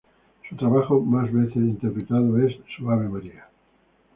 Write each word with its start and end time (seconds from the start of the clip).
Su 0.49 0.55
trabajo 0.55 0.99
más 0.99 1.31
veces 1.31 1.57
interpretado 1.57 2.35
es 2.39 2.55
su 2.75 2.89
Ave 2.89 3.07
Maria. 3.07 3.45